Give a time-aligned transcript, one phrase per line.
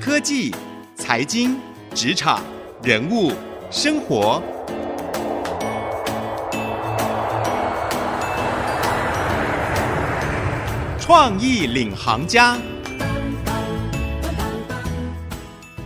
[0.00, 0.50] 科技、
[0.96, 1.60] 财经、
[1.94, 2.42] 职场、
[2.82, 3.32] 人物、
[3.70, 4.42] 生活，
[10.98, 12.56] 创意领航家。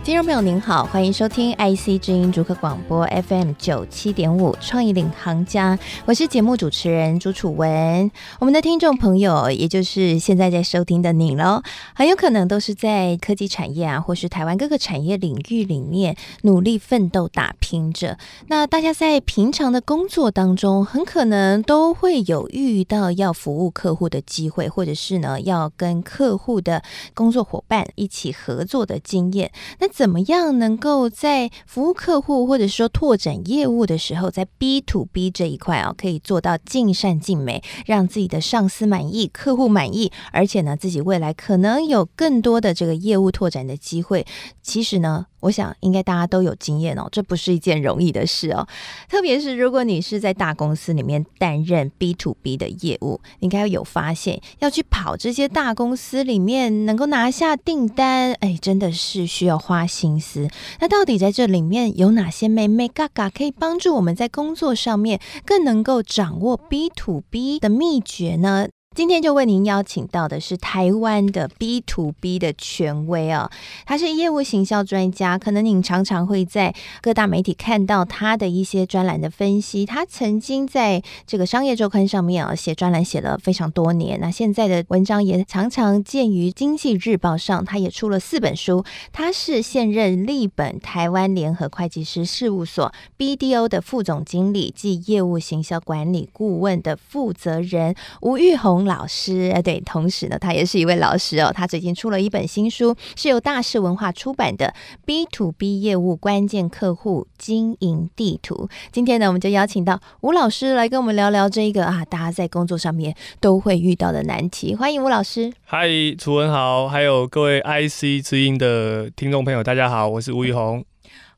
[0.05, 8.11] 听众朋友您好，欢迎收听 IC 之音竹科广播 FM 九七点五创意领航家，我是节目主持人朱楚文。
[8.37, 11.63] 我们的听众朋友，也就是现在在收听的您喽，
[11.95, 18.19] 很有可能都是在科技产业啊，或是台湾各个产业领域里面努力奋斗打拼着。
[18.45, 26.83] 那大家在平常的工作当中，很可能都会有遇到要服务客户的机会，或者是呢要跟客户的
[27.15, 29.51] 工作伙伴一起合作的经验。
[29.79, 44.25] 那怎么样能够在服务客户或者说拓展业务的时候，在 B to B 这一块啊，可以做到尽善尽美，让自己的上司满意、客户满意，而且呢，自己未来可能有更多的这个业务拓展的机会。
[44.61, 48.67] 其实呢，我想应该大家都有经验哦，这不是一件容易的事哦。
[49.07, 60.49] 特别是如果你是在大公司里面担任 B to B 的业务，应该有发现要去跑这些大公司里面能够拿下订单，哎，真的是需要花心思。
[60.79, 68.67] 那到底在这里面有哪些妹妹嘎嘎可以帮助我们在工作上面更能够掌握 B to B 的秘诀呢？
[68.95, 73.51] 今天就为您邀请到的是台湾的 B to B 的权威哦，
[73.85, 79.85] 他是业务行销专家，可能您常常会在各大媒体看到他的一些专栏的分析。
[79.85, 87.65] 他曾经在这个商业周刊上面啊写专栏写了非常多年，那现在的文章也常常见于经济日报上。
[87.65, 101.51] 他也出了四本书，他是现任立本台湾联合会计师事务所 BDO 的副总经理暨业务行销管理顾问的负责人吴玉红老师，对，同时呢，他也是一位老师哦。
[101.53, 104.67] 他最近出了一本新书，是由大是文化出版的
[105.05, 108.69] 《B to B 业务关键客户经营地图》。
[108.91, 114.75] 今天呢，我们就邀请到吴老师来跟我们聊聊这一个啊，大家在工作上面都会遇到的难题。
[114.75, 115.51] 欢迎吴老师。
[115.65, 115.87] 嗨，
[116.17, 120.83] 楚文豪，还有各位 IC 之音的听众朋友，大家好，我是吴玉红。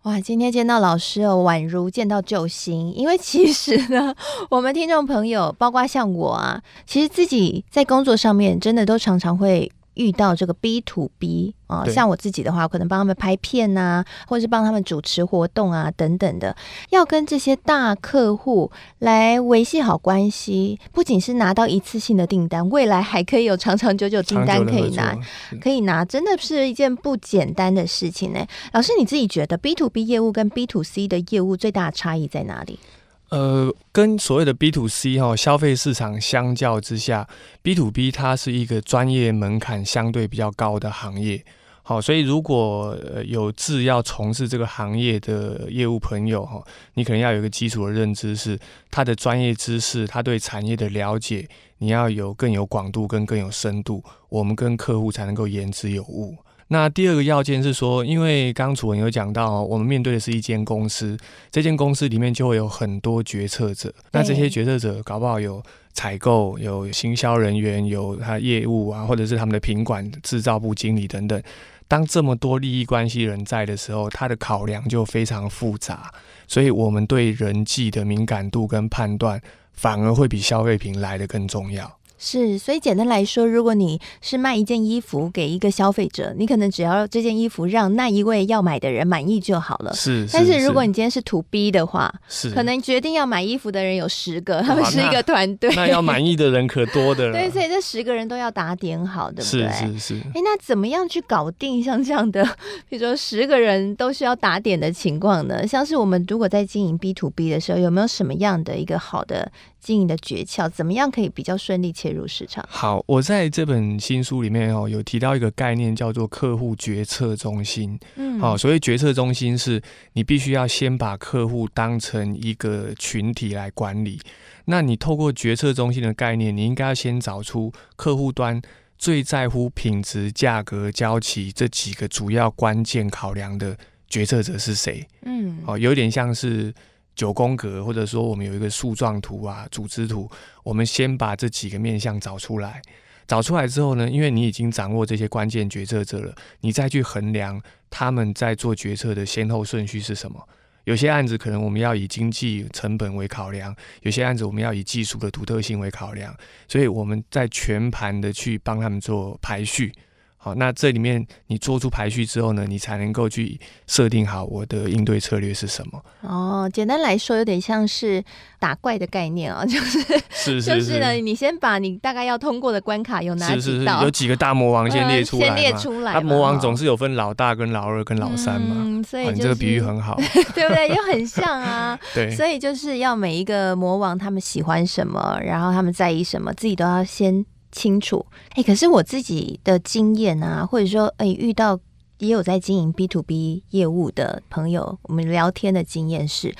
[0.07, 2.93] 哇，今天见到老师哦，宛如见到救星。
[2.93, 4.15] 因为其实呢，
[4.49, 9.69] 我们听众朋友，包括像我啊，其实自己在工作上面，真的都常常会。
[9.97, 16.55] 遇到这个 B to B 啊，像我自己的话，可能帮他们拍片呐、啊，或者是帮他们主持活动啊，等等的，
[16.91, 25.17] 要跟这些大客户来维系好关系，不仅是拿到一次性的订单，未来还可以有长长久久订单可以拿，
[25.59, 28.45] 可以拿，真的是一件不简单的事情呢。
[28.71, 32.79] 老师，你自己觉得 B to B 业务跟 B to C 的业务最大的差异在哪里？
[33.29, 37.27] 呃，跟所谓的 B to C 哈消费市场相较之下
[37.61, 41.43] ，B to B 它是一个专业门槛相对比较高的行业。
[41.83, 46.61] 好，所以如果有志要从事这个行业的业务朋友哈，
[46.95, 48.59] 你可能要有一个基础的认知，是
[48.91, 56.35] 他的专业知识，他对产业的了解，你要有更有广度跟更有深度，我们跟客户才能够言之有物。
[56.69, 61.17] 那第二个要件是说，因为刚刚楚文有讲到，我们面对的是一间公司，
[61.49, 63.93] 这间公司里面就会有很多决策者。
[64.11, 65.63] 那这些决策者搞不好有
[65.93, 71.41] 采购、有行销人员、有他业务啊，或者是他们的品管、制造部经理等等。
[71.87, 76.11] 当这么多利益关系人在的时候，他的考量就非常复杂。
[76.47, 79.41] 所以，我们对人际的敏感度跟判断，
[79.71, 81.96] 反而会比消费品来的更重要。
[82.17, 89.93] 是，所以简单来说，如果你是卖一件衣服给一个消费者，你可能只要这件衣服让那一位要买的人满意就好了。
[89.93, 97.33] 是，是，但是如果你今天是 to B 的话，是，可能决定要买衣服的人有十个，他们是一个团队，那要满意的人可多的了。
[97.37, 99.69] 对，所以这十个人都要打点好，对不对？
[99.71, 100.15] 是是是。
[100.33, 102.43] 哎，那怎么样去搞定像这样的，
[102.89, 105.65] 比如说十个人都需要打点的情况呢？
[105.67, 109.51] 像是我们如果在经营 B to B 的时候，有没有什么样的一个好的？
[109.79, 112.65] 经营的诀窍，怎么样可以比较顺利切入市场？
[112.69, 117.97] 好，我在这本新书里面哦，有提到一个概念，叫做客户决策中心。
[118.15, 119.81] 嗯，好，所谓决策中心是
[120.13, 124.19] 你必须要先把客户当成一个群体来管理。
[124.65, 128.61] 那你透过决策中心的概念，你应该要先找出客户端
[128.97, 133.77] 最在乎品质、价格、交期这几个主要关键考量的
[134.09, 135.07] 决策者是谁？
[135.23, 136.73] 嗯，好，有点像是。
[137.17, 140.29] 九宫格，或者说我们有一个树状图啊、组织图，
[140.63, 142.81] 我们先把这几个面向找出来。
[143.27, 150.47] 找出来之后呢，因为你已经掌握这些关键决策者了，你再去衡量他们在做决策的先后顺序是什么。
[150.85, 156.33] 有些案子可能我们要以经济成本为考量，有些案子我们要以技术的独特性为考量，
[156.69, 159.91] 所以我们在全盘的去帮他们做排序。
[160.39, 166.01] 好，那这里面你做出排序之后呢，你才能够去设定好我的应对策略是什么。
[166.21, 168.23] 哦，简单来说，有点像是
[168.59, 169.99] 打怪的概念啊，就是
[170.29, 176.13] 是是 是，就是呢，你先把你大概要通过的关卡有哪几道，是是是有几个大魔王先列出来，呃、先列出来。
[176.13, 180.15] 他、啊、魔王总是有分老大、跟老二、跟老三嘛，嗯、所以、就是哦、你这个比喻很好，
[180.53, 180.87] 对不对？
[180.89, 181.99] 又很像啊。
[182.13, 187.43] 对，所以就是要每一个魔王他们喜欢什么，然后他们在意什么，自己都要先。
[187.71, 188.25] 清楚，
[188.55, 191.79] 哎，可是我自己的经验啊，或者说，哎，遇到
[192.17, 196.55] 也有在经营 B to B 业务的朋友，我们聊天的经验是，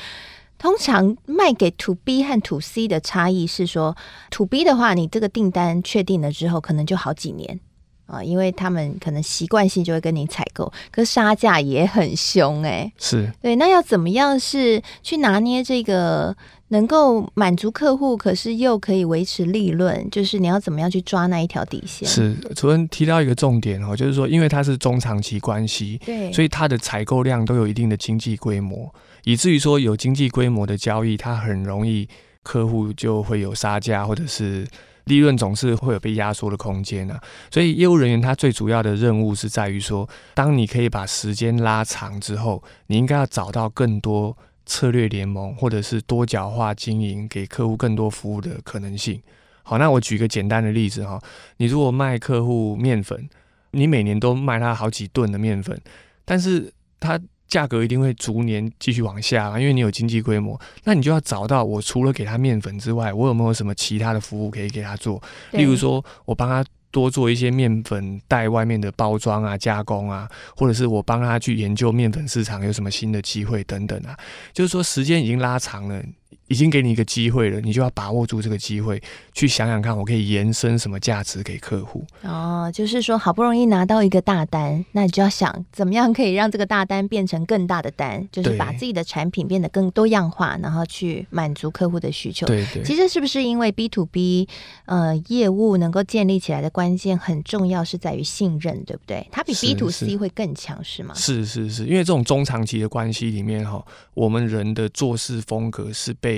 [0.57, 3.95] 通常卖给 To B 和 To C 的差异是说
[4.31, 7.59] ，To B 的话，你这个订单确定了之后，可能就好几年
[8.05, 16.35] 啊，因为他们可能习惯性就会跟你采购，可杀价也很凶，哎，是对，那要怎么样是去拿捏这个？
[16.69, 22.07] 能够满足客户，可是又可以维持利润，就是你要怎么样去抓那一条底线？
[22.07, 28.93] 是主任提到一个重点哦，就是说，因为它是中长期关系，对，所以它的采购量都有一定的经济规模，
[29.23, 32.07] 以至于说有经济规模的交易，它很容易
[32.43, 34.67] 客户就会有杀价，或者是
[35.05, 37.17] 利润总是会有被压缩的空间啊。
[37.49, 44.37] 所以业务人员他最主要的任务是在于说，当你可以把时间拉长之后，你应该要找到更多。
[44.67, 49.19] 策略联盟或者是多角化经营，给客户更多服务的可能性。
[49.63, 51.19] 好，那我举个简单的例子哈，
[51.57, 53.27] 你如果卖客户面粉，
[53.71, 55.75] 你每年都卖他好几吨的面粉，
[56.23, 65.21] 但是它价格一定会逐年继续往下，因为你有经济规模，那你就要找到我除了给他面粉之外，我有没有什么其他的服务可以给他做？
[65.51, 66.63] 例如说我帮他。
[66.91, 74.17] 多做一些面粉袋外面的包装啊、加工啊，或者是我帮他去研究面粉市场有什么新的机会等等啊，
[74.53, 76.01] 就是说时间已经拉长了。
[76.47, 79.01] 已经给你一个机会了，你就要把握住这个机会，
[79.33, 82.05] 去想想看，我可以延伸什么价值给客户。
[82.23, 92.47] 哦，就是说好不容易拿到一个大单，那你就要想怎么样可以让这个大单变成更大的单，就是把自己的产品变得更多样化，然后去满足客户的需求。
[92.47, 92.81] 对对。
[92.83, 94.47] 其实是不是因为 B to B
[94.85, 99.27] 呃业务能够建立起来的关键很重要，是在于信任，对不对？
[99.33, 101.13] 它比 B to C 会更强，是吗？
[101.13, 106.36] 是是是，因为这种中长期的关系里面哈，我们人的做事风格是被。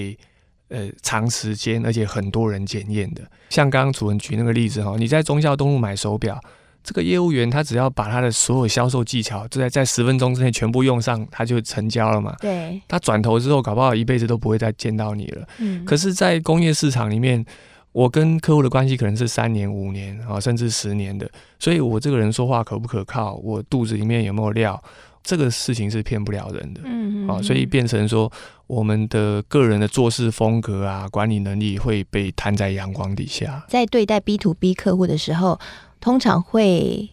[0.69, 6.39] 呃，长时间而且很多人检验的，像刚刚主人举那个例子哈，你在忠孝东路买手表，
[6.83, 12.35] 这个业务员他只要把他的所有销售技巧，就在在十分钟之内全部用上，他就成交了嘛。
[12.39, 15.47] 对，他转头之后，搞不好一辈子都不会再见到你了。
[15.57, 17.43] 嗯，可是，在工业市场里面，
[17.91, 24.79] 我跟客户的关系可能是三年、五年啊，甚至十年的，所以我这个人说话可不可靠，我肚子里面有没有料？
[25.23, 28.31] 这个事情是骗不了人的，嗯，啊，所以变成说
[28.65, 33.63] 我们的个人的做事风格啊，管理能力会被摊在阳光底下。
[33.67, 35.59] 在对待 B to B 客户的时候，
[35.99, 37.09] 通常会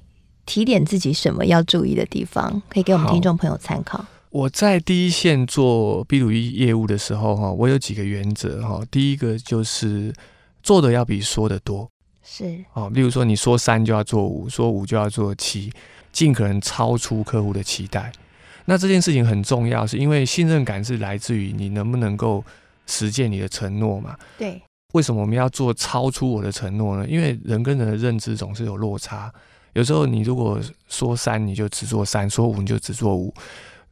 [0.47, 4.06] 提点自己什么要注意的地方，可以给我们听众朋友参考。
[4.31, 10.14] 我在第一线做 B to B 业务的时候，哈，我有几个原则，哈，第一个就是
[10.62, 11.91] 做的要比说的多，
[12.23, 15.73] 是，哦，例如说你说三就要做五，说五就要做七。
[16.16, 18.10] 尽可能超出客户的期待，
[18.64, 22.42] 那这件事情很重要，是因为信任感是来自于你能不能够
[22.86, 24.16] 实践你的承诺嘛？
[24.38, 24.58] 对。
[24.94, 27.06] 为什么我们要做超出我的承诺呢？
[27.06, 29.30] 因为人跟人的认知总是有落差，
[29.74, 30.58] 有时候你如果
[30.88, 33.31] 说三，你就只做三；说五，你就只做五。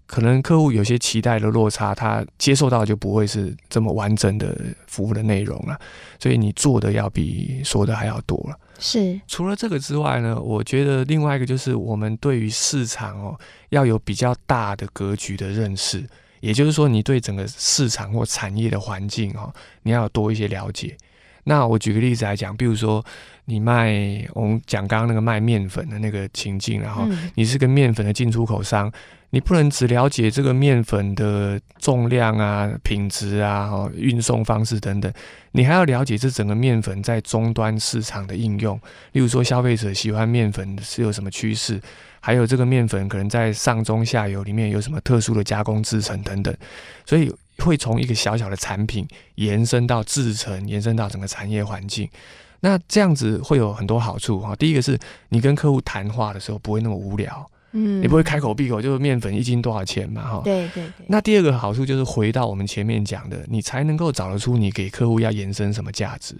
[0.06, 4.56] 可能客户有些期待的落差，他接受到就不会是这么完整的
[4.86, 5.78] 服务的内容了。
[6.18, 8.58] 所以你做的要比说的还要多了。
[8.78, 9.20] 是。
[9.26, 13.38] 除了这个之外呢，我觉得另外一个就是我们对于市场哦
[13.70, 16.06] 要有比较大的格局的认识，
[16.40, 19.52] 也就是说你对整个市场或产业的环境哦，
[19.82, 20.96] 你要多一些了解。
[21.44, 23.04] 那我举个例子来讲，比如说
[23.46, 28.92] 你卖我们讲刚刚那个卖面粉的那个情境，然后你是个面粉的进出口商。
[29.30, 35.12] 你不能只了解这个面粉的重量啊、品质啊、哦运送方式等等，
[35.50, 38.80] 你还要了解这整个面粉在终端市场的应用。
[39.10, 41.80] 例如说，消费者喜欢面粉是有什么趋势，
[42.20, 46.56] 还有这个面粉可能在上中下游里面有什么特殊的加工制成等等。
[47.04, 52.08] 所以会从一个小小的产品延伸到制成，延伸到整个产业环境。
[52.64, 54.56] 那这样子会有很多好处哈。
[54.56, 57.46] 第一个是你跟客户谈话的时候不会那么无聊。
[57.72, 60.22] 嗯，你不会开口闭口就是面粉一斤多少钱嘛？
[60.22, 61.06] 哈，对对对。
[61.06, 66.34] 那第二个好处就是回到我们前面讲的，你才能够找得出你给客户要延伸什么价值。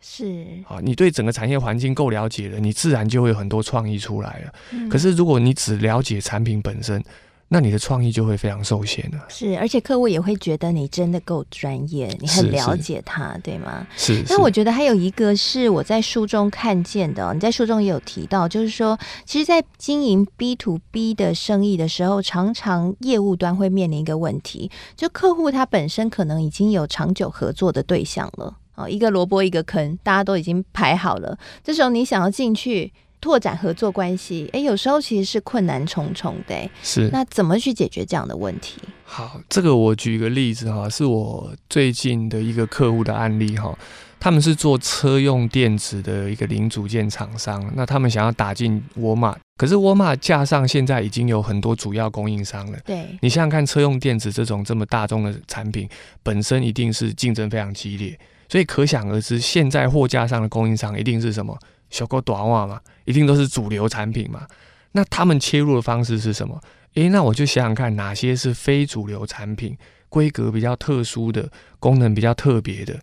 [0.00, 0.46] 是。
[0.64, 4.54] 好，你对整个产业环境够了解了，你自然就会有很多创意出来了。
[4.70, 4.88] 嗯。
[4.88, 7.02] 可是如果你只了解产品本身，
[7.48, 9.26] 那你的创意就会非常受限了。
[9.28, 13.86] 是，而且客户也会觉得你真的够专业，你很了解他，对吗？
[13.96, 14.24] 是。
[14.28, 32.92] 那我觉得还有一个是我在书中看见的，你在书中也有提到，就是说，其实，在经营 B to B 的生意的时候，常常业务端会面临一个问题，就客户他本身可能已经有长久合作的对象了，哦，一个萝卜一个坑，大家都已经排好了，这时候你想要进去。
[33.24, 36.54] 拓展合作关系，哎，有时候其实是困难重重的。
[36.82, 38.78] 是，那怎么去解决这样的问题？
[39.02, 43.74] 好，这个我举一个例子哈，是我最近的一个客户的案例哈。
[44.20, 52.78] 他们是做车用电子的一个零组件厂商，那他们想要打进沃尔玛，可是沃尔玛架上现在已经有很多主要供应商了。
[52.84, 55.88] 对，你想想看，车用电子这种这么大众的产品，
[56.22, 58.18] 本身一定是竞争非常激烈，
[58.50, 61.58] 所以可想而知，现在货架上的供应商一定是什么？
[61.94, 64.44] 小狗短袜嘛，一定都是主流产品嘛。
[64.90, 66.60] 那他们切入的方式是什么？
[66.94, 69.76] 诶，那我就想想看，哪些是非主流产品，
[70.08, 71.48] 规格比较特殊的，
[71.78, 72.98] 功能比较特别的。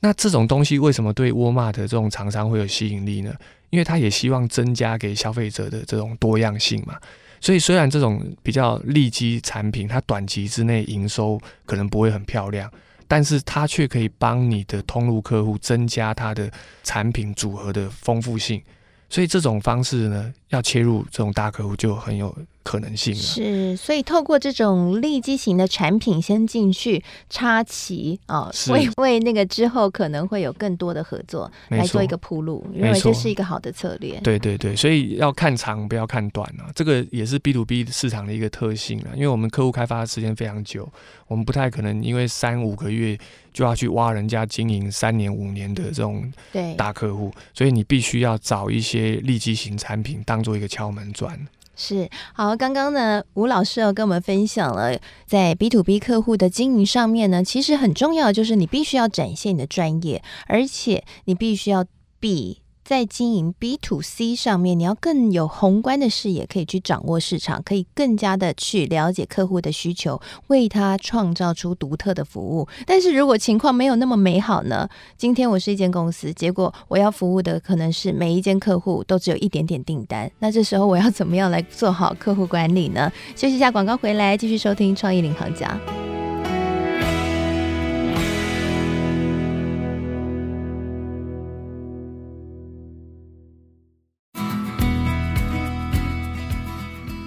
[0.00, 3.32] 那这种东西为什么对沃尔玛的这种厂商会有吸引力呢？
[3.70, 6.96] 因为他也希望增加给消费者的这种多样性嘛。
[7.40, 12.70] 所以虽然这种比较利基产品，它短期之内营收可能不会很漂亮。
[13.06, 16.50] 但是它却可以帮你的通路客户增加它的
[16.82, 18.62] 产品组合的丰富性，
[19.08, 23.20] 所以这种方式呢，要切入这种大客户就很有可能性了。
[23.20, 34.18] 是，所以透过这种利基型的产品先进去插旗啊，为为那个之后可能会有更多的合作来做一个铺路，因为这是一个好的策略。
[34.20, 40.88] 对对对，所以要看长不要看短啊，这个也是 B to B 市场的一个特性啊，因为我们客户开发的时间非常久，
[41.26, 43.18] 我们不太可能因为三五个月
[43.52, 46.32] 就要去挖人家经营三年五年的这种
[46.76, 50.44] 大客户，所以你必须要找一些利基型产品当。
[50.44, 51.40] 做一个敲门砖
[51.76, 52.56] 是好。
[52.56, 61.84] 刚刚呢，吴老师要跟我们分享了，在 B to B 客户的经营上面呢，其实很重要的就是你必须要展现你的专业，而且你必须要
[62.18, 62.63] 比。
[62.84, 72.68] 在经营 B to C 上面，你要更有宏观的视野，可以去掌握市场，可以更加的去了解客户的需求，为他创造出独特的服务。
[72.86, 74.86] 但是如果情况没有那么美好呢？
[75.16, 83.10] 今天我是一间公司，结果我要服务的可能是每一间客户都只有一点点订单，那这时候我要怎么样来做好客户管理呢？
[83.34, 86.13] 休息一下，广告回来继续收听创意领航家。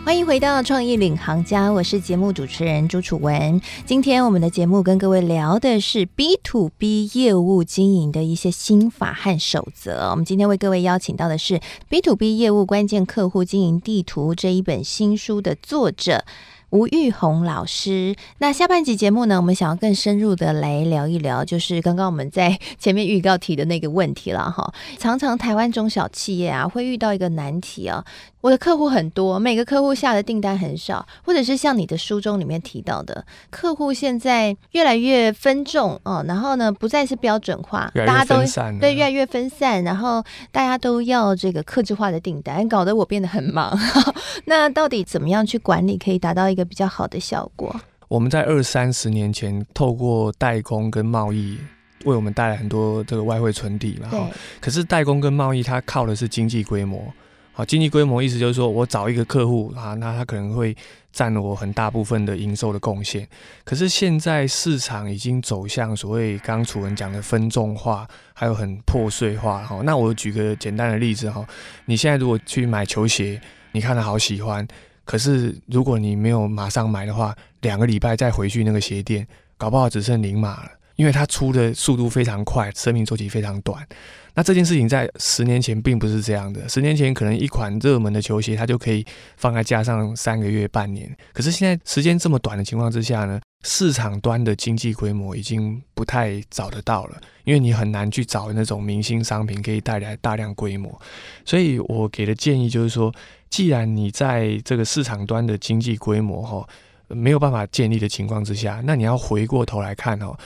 [0.08, 3.60] 欢迎回到创意领航家，我是节目主持人朱楚文。
[3.86, 10.10] 今天我们的节目跟各位聊的是 B to B 业务经营的一些心法和守则。
[10.12, 11.60] 我们今天为各位邀请到的是
[11.90, 16.24] B to B 业务关键客户经营地图这一本新书的作者。
[16.70, 24.74] 吴玉红老师，那下半集节目呢，我们想要更深入的来聊一聊，就是刚刚我们在前面预告提的那个问题了哈。
[24.98, 28.04] 常常台湾中小企业啊，会遇到一个难题啊。
[28.48, 38.42] 我的客户很多，每个客户下的订单很少，或者是像你的书中里面提到的，客户现在越来越分众哦，然后呢，不再是标准化，大家都
[38.80, 43.78] 对越来越分散，然后大家都要这个克制化的订单，搞得我变得很忙。
[44.46, 47.76] 那到底怎么样去管理，可以达到一个比较好的效果？
[48.08, 51.58] 我们在二三十年前，透过代工跟贸易，
[52.06, 54.08] 为我们带来很多这个外汇存底嘛。
[54.10, 54.22] 对。
[54.62, 57.14] 可是代工跟贸易，它靠的是经济规模。
[57.58, 60.78] 好，经济规模意思就是说我找一个客户啊，那他可能会
[61.12, 63.28] 占了我很大部分的营收的贡献。
[63.64, 69.64] 可是现在市场已经走向所谓刚楚文讲的分众化，还有很破碎化。
[69.64, 71.44] 哈，那我举个简单的例子哈，
[71.86, 74.68] 你现在如果去买球鞋，你看了好喜欢，
[75.04, 83.88] 可是如果你没有马上买的话，两个礼拜再回去那个鞋店，搞不好只剩零码了，因为它出的速度非常快，生命周期非常短。
[84.34, 86.70] 那这件事情在十年前并不是这样的。
[86.70, 89.04] 十年前可能一款热门的球鞋，它就可以
[89.36, 91.10] 放在架上三个月、半年。
[91.34, 101.02] 可是现在时间这么短的情况之下呢，市场端的经济规模已经不太找得到了，因为你很难去找那种明星商品可以带来大量规模。
[101.44, 103.12] 所以我给的建议就是说，
[103.50, 106.68] 既然你在这个市场端的经济规模哈
[107.08, 110.38] 没有办法建立的情况之下，那你要回过头来看哦。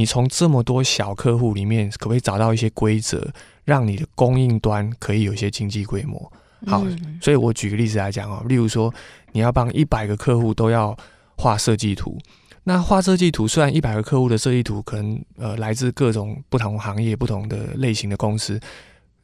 [0.00, 3.30] 你从这么多小客户里面，可不可以找到一些规则，
[3.64, 6.32] 让你的供应端可以有一些经济规模？
[6.66, 8.90] 好，嗯、所以我举个例子来讲哦，例如说，
[9.32, 10.96] 你要帮一百个客户都要
[11.36, 12.16] 画设计图，
[12.64, 18.58] 那画设计图虽然一百个客户的设计图可能呃来自各种不同行业、不同的类型的公司，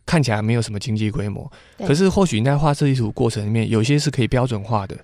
[0.05, 1.51] 看起来没有什么经济规模，
[1.87, 4.95] 可是或许你在画设计图过程里面，有些是可以标准化的。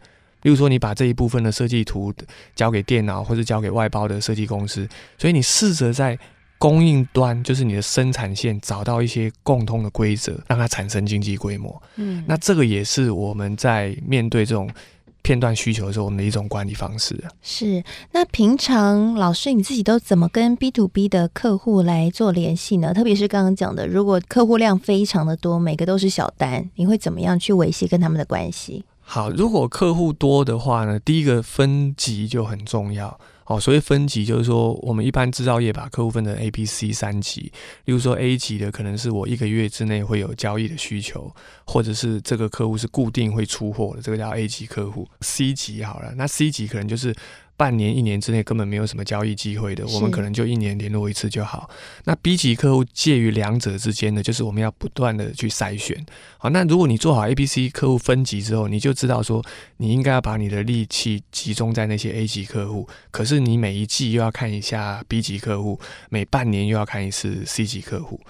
[0.42, 2.12] 例如说，你把这一部分的设计图
[2.54, 6.18] 交给电脑，或者交给外包的设计公司，所以你试着在
[6.58, 11.82] 供应端，就是你的生产线，找到一些共通的规则，让它产生经济规模。
[11.96, 14.68] 嗯，那这个也是我们在面对这种。
[15.24, 17.80] 片段需求的时候，我们的一种管理方式是。
[18.10, 22.92] 那平常老师你自己都怎么跟 B to B 的客户来做联系呢？
[22.92, 28.84] 特别是刚刚讲的，如果客户量非常的多，每个都是小单，你会怎么样去维系跟他们的关系？
[29.14, 33.20] 好，如果客户多的话呢，第一个分级就很重要。
[33.44, 37.52] 哦，所谓分级就是说，我们一般制造业把客户分成 A、B、C 三级。
[37.84, 41.30] 例如说 A 级的可能是我一个月之内会有交易的需求，
[41.66, 45.06] 或者是这个客户是固定会出货的，这个叫 A 级客户。
[45.20, 47.14] C 级好了，那 C 级可能就是。
[47.62, 51.70] 半年、一年之内根本没有什么交易机会的，我们可能就一年联络一次就好。
[52.06, 56.04] 那 B 级客户介于两者之间的，就是我们要不断的去筛选。
[56.38, 59.40] 好，那如果你做好 A、B、C 客户分级之后，你就知道说，
[59.76, 62.88] 你应该要把你的力气集中在那些 A 级客户。
[63.12, 65.78] 可是你每一季又要看一下 B 级客户，
[66.10, 68.20] 每半年又要看一次 C 级客户。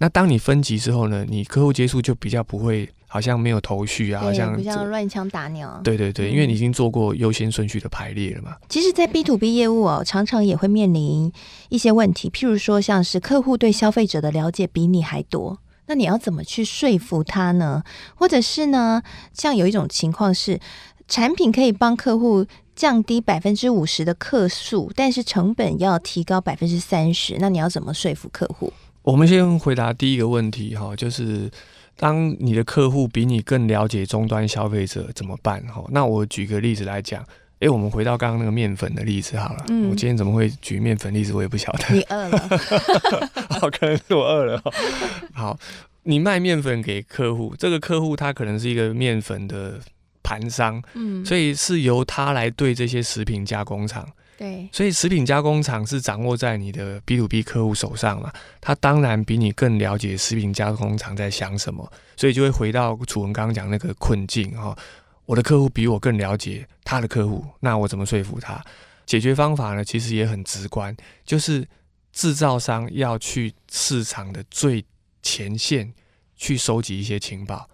[0.00, 2.90] 那当你分级之后呢，你客户接触就比较不会。
[3.12, 5.78] 好像没有头绪啊，好像不像乱枪打鸟。
[5.84, 8.56] 对对对，因为你已经做过优先顺序的排列了嘛。
[8.70, 11.30] 其实，在 B to B 业务哦，常常也会面临
[11.68, 17.82] 一些问题，譬如说，像是客户对消费者的了解比你还多，那你要怎么去说服他呢？
[18.14, 19.02] 或者是呢，
[19.34, 20.58] 像有一种情况是，
[21.06, 28.72] 产品可以帮客户降低百分之五十的客数，但是成本要提高百分之三十，那你要怎么说服客户？
[29.02, 31.50] 我们先回答第一个问题哈，就是。
[31.96, 35.62] 当你的客户比你更了解终端消费者怎么办？
[35.66, 37.24] 哈，那我举个例子来讲。
[37.64, 39.64] 哎，我们回到刚刚那个面粉的例子好了。
[39.68, 41.32] 嗯，我今天怎么会举面粉例子？
[41.32, 41.94] 我也不晓得。
[41.94, 42.38] 你饿了？
[43.60, 44.60] 好，可能是我饿了。
[45.32, 45.56] 好，
[46.02, 49.78] 你卖面粉给客户，这个客户他可能是一个面粉的
[50.24, 54.08] 盘商，嗯，所以是由他来对这些食品加工厂。
[54.36, 64.76] 对，所以食品加工厂是掌握在你的 B to B 客户手上嘛，他当然比你更了解食品加工厂在想什么，所以就会回到楚文刚刚讲那个困境哈。
[65.26, 68.60] 我的客户比我更了解他的客户，那我怎么说服他？
[69.06, 69.84] 解决方法呢？
[69.84, 71.66] 其实也很直观，就是
[72.12, 74.84] 制造商要去市场的最
[75.22, 75.92] 前线
[76.36, 77.68] 去收集一些情报。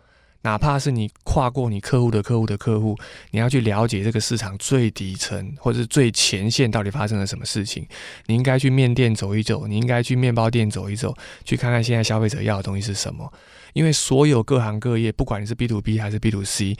[0.49, 2.97] 哪怕是你跨过你客户的客户的客户，
[3.33, 7.87] 你要去了解这个市场最底层或者是最前线到底发生了什么事情，
[8.25, 13.31] 你应该去面店走一走，你应该去面包店走一走，去看看现在消费者要的东西是什么。
[13.75, 16.79] 因为所有各行各业，不管你是 B to B 还是 B to C，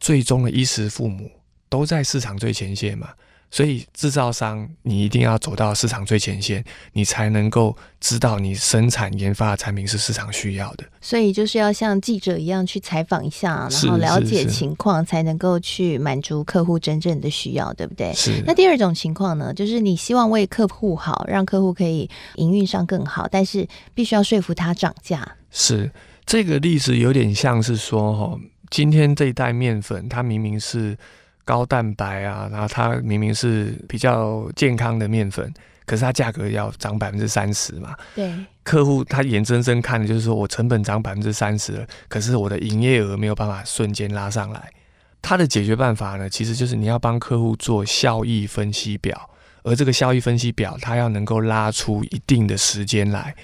[0.00, 1.30] 最终的衣食父母
[1.68, 3.10] 都在市场最前线嘛。
[3.52, 10.84] 所以，制造商你一定要走到市场最前线，你才能够知道你生产研发的产品是市场需要的。
[11.00, 18.12] 所以，就是要像记者一样去采访一下，然后了解情况，才能够去满足客户真正的需要，对不对？
[18.14, 18.40] 是。
[18.46, 25.28] 那第二种情况呢，就是你希望为客户好，让客户可以营运上更好，但是必须要说服他涨价。
[25.50, 25.90] 是
[26.24, 28.38] 这个例子有点像是说，哈，
[28.70, 30.96] 今天这一袋面粉，它明明是。
[31.50, 35.52] 高蛋白啊，然后它明明是比较健康的面粉，
[35.84, 37.96] 可是它价格要涨百分之三十嘛？
[38.14, 38.32] 对，
[38.62, 44.70] 客户他眼睁睁看的就是说我成本涨百分之三十了，可是我的营业额没有办法瞬间拉上来。
[45.20, 49.28] 他的解决办法呢，其实就是你要帮客户做效益分析表，
[49.64, 53.34] 而这个效益分析表，它要能够拉出一定的时间来。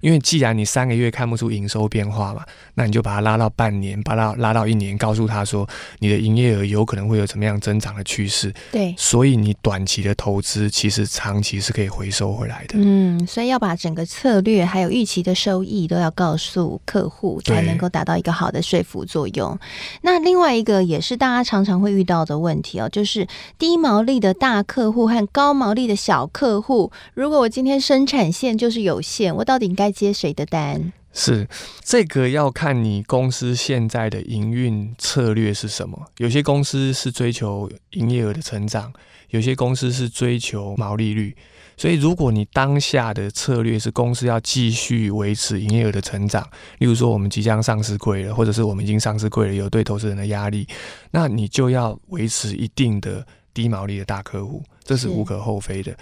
[0.00, 8.52] 因为既然你三个月看不出营收变化嘛，那你就把它拉到半年，把它拉到一年，告诉他说你的营业额有可能会有怎么样增长的趋势。
[8.72, 12.74] 对，所以你短期的投资其实长期是可以回收回来的。
[12.76, 19.58] 嗯，所以要把整个策略还有预期的收益都要告诉客户，才能够达到一个好的说服作用。
[20.02, 23.26] 那另外一个也是大家常常会遇到的问题哦，就是
[23.58, 30.92] 低毛利的大客户和高毛利的小客户，如果我今天生产线就是有限，我到底应该接谁的单？
[31.12, 31.48] 是
[31.82, 35.98] 这个要看你公司现在的营运策略是什么。
[36.18, 38.92] 有些公司是追求营业额的成长，
[39.30, 41.34] 有些公司是追求毛利率。
[41.78, 46.42] 所以，如果你当下的策略是公司要继续维持营业额的成长，
[46.78, 50.66] 例如说我们即将上市柜了，或者是我们已经上市柜了，有对投资人的压力，
[51.10, 55.94] 那你就要维持一定的低毛利的大客户，这是无可厚非的。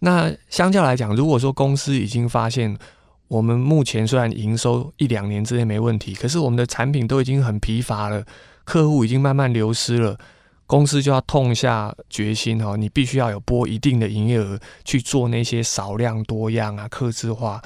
[0.00, 2.76] 那相较来讲，如果说公司已经发现，
[3.32, 8.22] 我们目前虽然营收一两年之内没问题，可是我们的产品都已经很疲乏了，
[8.64, 10.18] 客户已经慢慢流失了，
[10.66, 17.62] 公司就要痛下决心哈，你必须要有拨一定的营业额去做那些少量多样啊、客制化，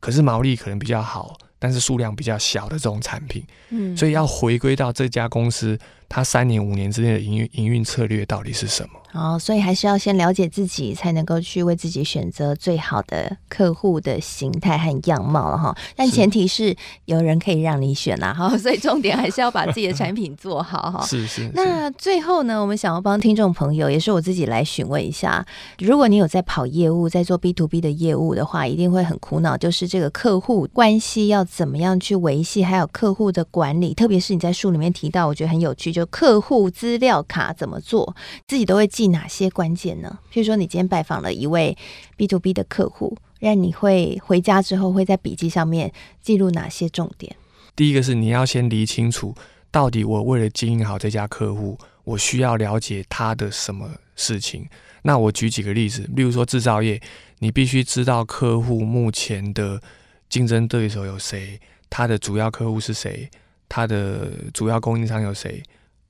[0.00, 3.42] 可是毛利可能比较好，但是数量比较小的这种产品。
[3.70, 8.90] 嗯，所以要回归到这家公司他三年五年之内的营运营运策略到底是什么。
[9.12, 15.74] 哦，所以还是要先了解自己，才能够去为自己选择最好的客户的形态和样貌了哈。
[15.94, 21.02] 但前提是有人可以让你选啦哈， 所以重点还是要把自己的产品做好哈。
[21.06, 21.50] 是是。
[21.54, 25.46] 那最后呢，我们想要帮听众朋友，也是我自己来询问一下，
[25.78, 38.14] 如果你有在跑业务，在做 B to B 的业务的话，一定会很苦恼，就是这个客户关系要怎么样去维系，还有客户的管理，特别是你在书里面提到，我觉得很有趣，就客户资料卡怎么做，
[38.46, 39.06] 自己都会记。
[39.06, 40.18] 哪些关键呢？
[40.30, 41.74] 譬如说，你今天拜访了一位
[42.16, 47.34] B to B 的客户，让你会回家之后会在笔记上面记录哪些重点？
[47.74, 49.34] 第一个是你要先理清楚，
[49.70, 54.68] 到底我为了经营好这家客户，我需要了解他的什么事情。
[55.02, 57.00] 那我举几个例子，例如说制造业，
[57.38, 59.80] 你必须知道客户目前的
[60.28, 63.30] 竞争对手有谁，他的主要客户是谁，
[63.68, 65.62] 他的主要供应商有谁。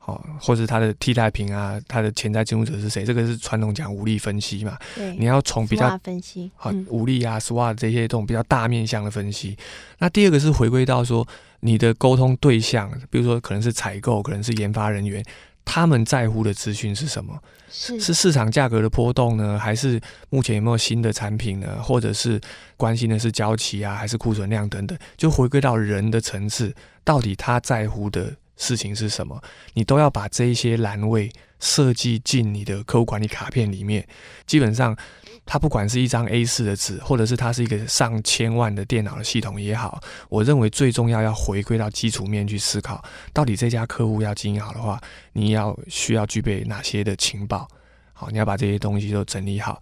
[0.07, 3.05] 哦，或是他的替代品啊，他的潜在进入者是谁？
[3.05, 4.79] 这个是传统讲武力分析嘛？
[4.95, 9.57] 对，你要从比较分析，好武力啊，SWOT 这些这种比较大面向的分析。
[9.99, 11.27] 那第二个是回归到说
[11.59, 15.25] 你的沟通对象，比如说可能是采购，可能是研发人员，
[15.64, 17.37] 他们在乎的资讯是什么？
[17.69, 21.83] 是是市场价格的波动呢，还是目前有没有新的产品呢？
[21.83, 22.40] 或者是
[22.77, 24.97] 关心的是交期啊，还是库存量等等？
[25.16, 28.33] 就回归到人的层次，到底他在乎的？
[28.57, 29.42] 事情是什么？
[29.75, 34.07] 你都要把这一些栏位设计进你的客户管理卡片里面。
[34.47, 34.97] 基本上，
[35.45, 45.01] 它不管是一张 A 四的纸，或者是它是一个上千万的电脑的系统也好，我认为最重要要回归到基础面去思考，到底这家客户要经营好的话，
[45.33, 47.69] 你要需要具备哪些的情报。
[48.18, 49.79] 好，你要把这些东西都整理好。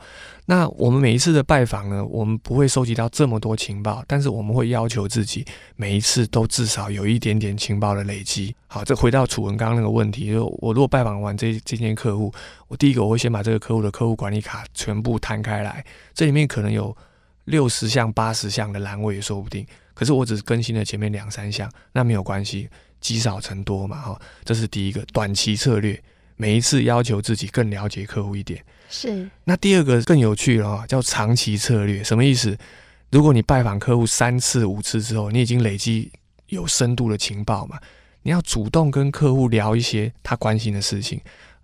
[0.46, 8.52] 那我们每一次的拜访呢，我们不会收集到这么多情报，但是我们会要求自己每一次都至少有一点点情报的累积。
[8.66, 12.34] 好，这回到楚文刚刚那个问题，就我如果拜访完这这间客户，
[12.66, 16.94] 我第一个我会先把这个客户的客户管理卡全部摊开来，这里面可能有
[17.44, 19.64] 六十项、八十项的栏位也说不定。
[19.94, 22.68] 可是我只更新了前面两三项，那没有关系，
[23.00, 23.96] 积少成多嘛。
[23.96, 26.02] 哈，这是第一个短期策略。
[26.36, 29.28] 每一次要求自己更了解客户一点，是。
[29.44, 32.02] 那第二个更有趣了哈，叫长期策略。
[32.02, 32.56] 什么意思？
[33.10, 36.10] 如果你拜访客户三次五次之后，你已经累积
[36.48, 37.78] 有深度的情报嘛，
[38.22, 41.20] 你要主动跟客户聊一些他关心的事情。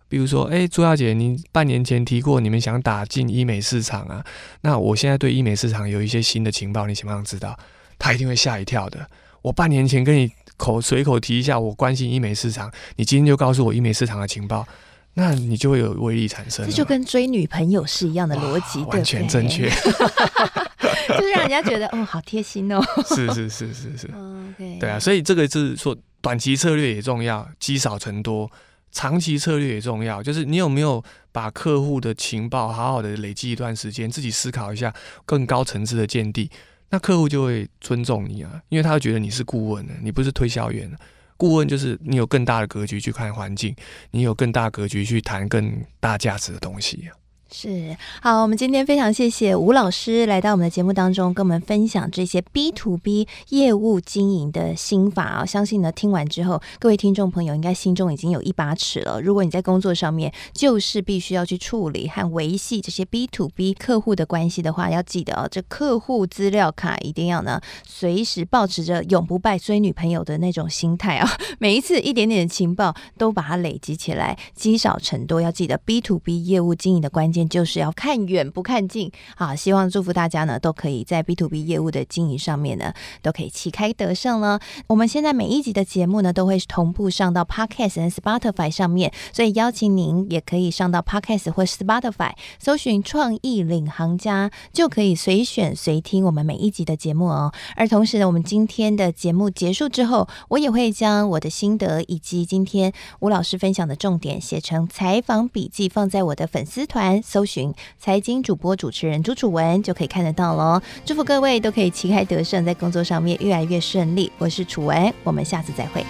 [0.08, 4.24] 比如说，哎，朱小姐，您半年前提过你们想打进医美市场啊，
[4.60, 7.58] 那我现在对医美市场有一些新的情报，你想不想知道？
[7.98, 9.08] 他一定会吓一跳的。
[9.42, 10.30] 我半年前跟你。
[10.60, 14.68] 口随口提一下，我关心医美市场，你今天就告诉我医美市场的情报，
[15.14, 16.66] 那你就会有威力产生。
[16.66, 19.70] 这就跟追女朋友是一样的逻辑，完全正确，
[21.16, 22.78] 就是让人家觉得哦，好贴心哦。
[23.08, 24.06] 是是是是是，
[24.60, 24.78] okay.
[24.78, 28.46] 对啊，所以这个是说短期策略也重要，积少成多；
[28.92, 34.92] 长期策略也重要，就是你有没有把客户的情报好好的累积一段时间，自己思考一下
[35.24, 36.50] 更高层次的见地。
[36.90, 40.90] 那客户就会尊重你啊，因为他会觉得你是顾问的，你不是推销员。
[41.36, 43.74] 顾问就是你有更大的格局去看环境，
[44.10, 47.16] 你有更大格局去谈更大价值的东西啊。
[47.52, 55.44] 是好，我们今天非常谢谢吴老师来到我们的节目当中，跟我们分享这些 B to B 业务经营的心法啊！
[55.44, 59.20] 相信呢，听完之后，各位听众朋友应该心中已经有一把尺了。
[59.20, 71.28] 如果你在工作上面就是必须要去处理和维系这些 B to B 客户的关系的话，要记得哦，这客户资料卡一定要呢随时保持着永不败追女朋友的那种心态啊！
[71.58, 75.40] 每一次一点点的情报都把它累积起来，积少成多。
[75.40, 77.39] 要记得 B to B 业务经营的关键。
[77.48, 84.60] 就是要看远不看近，好，希望祝福大家呢，都可以在 B to B 业务的经营上面呢，都可以旗开得胜了。
[84.86, 97.52] 我们现在每一集的节目呢，都会同步上到 Podcast 和 Spotify 上面，所以邀请您也可以上到 Podcast 或 Spotify，搜寻“创意领航家”，就可以随选随听我们每一集的节目哦。
[97.76, 107.22] 而同时呢，我们今天的节目结束之后，我也会将我的心得以及今天吴老师分享的重点写成采访笔记，放在我的粉丝团。
[107.30, 110.82] 搜寻财经主播主持人朱楚文就可以看得到喽。
[111.04, 114.32] 祝福各位都可以旗开得胜，在工作上面越来越顺利。
[114.36, 116.04] 我是楚文，我们下次再会。